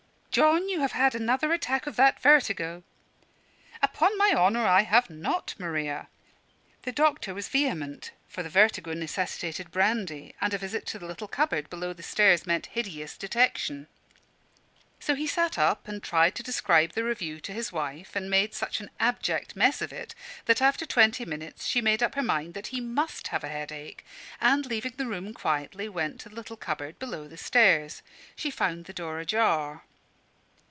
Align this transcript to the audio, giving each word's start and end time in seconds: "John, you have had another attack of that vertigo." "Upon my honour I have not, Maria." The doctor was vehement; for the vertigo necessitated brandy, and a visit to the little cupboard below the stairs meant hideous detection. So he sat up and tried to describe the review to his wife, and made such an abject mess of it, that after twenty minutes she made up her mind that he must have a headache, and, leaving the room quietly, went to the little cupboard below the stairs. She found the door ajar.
"John, 0.31 0.69
you 0.69 0.79
have 0.79 0.93
had 0.93 1.13
another 1.13 1.51
attack 1.51 1.85
of 1.87 1.97
that 1.97 2.21
vertigo." 2.21 2.83
"Upon 3.81 4.17
my 4.17 4.31
honour 4.33 4.65
I 4.65 4.83
have 4.83 5.09
not, 5.09 5.53
Maria." 5.59 6.07
The 6.83 6.93
doctor 6.93 7.33
was 7.33 7.49
vehement; 7.49 8.11
for 8.29 8.41
the 8.41 8.47
vertigo 8.47 8.93
necessitated 8.93 9.71
brandy, 9.71 10.33
and 10.39 10.53
a 10.53 10.57
visit 10.57 10.85
to 10.85 10.99
the 10.99 11.05
little 11.05 11.27
cupboard 11.27 11.69
below 11.69 11.91
the 11.91 12.01
stairs 12.01 12.45
meant 12.47 12.67
hideous 12.67 13.17
detection. 13.17 13.87
So 15.01 15.15
he 15.15 15.27
sat 15.27 15.57
up 15.57 15.85
and 15.89 16.01
tried 16.01 16.35
to 16.35 16.43
describe 16.43 16.93
the 16.93 17.03
review 17.03 17.41
to 17.41 17.51
his 17.51 17.73
wife, 17.73 18.15
and 18.15 18.29
made 18.29 18.53
such 18.53 18.79
an 18.79 18.89
abject 19.01 19.57
mess 19.57 19.81
of 19.81 19.91
it, 19.91 20.15
that 20.45 20.61
after 20.61 20.85
twenty 20.85 21.25
minutes 21.25 21.65
she 21.65 21.81
made 21.81 22.01
up 22.01 22.15
her 22.15 22.23
mind 22.23 22.53
that 22.53 22.67
he 22.67 22.79
must 22.79 23.27
have 23.27 23.43
a 23.43 23.49
headache, 23.49 24.05
and, 24.39 24.65
leaving 24.65 24.93
the 24.95 25.07
room 25.07 25.33
quietly, 25.33 25.89
went 25.89 26.21
to 26.21 26.29
the 26.29 26.35
little 26.35 26.55
cupboard 26.55 26.97
below 26.99 27.27
the 27.27 27.35
stairs. 27.35 28.01
She 28.37 28.49
found 28.49 28.85
the 28.85 28.93
door 28.93 29.19
ajar. 29.19 29.83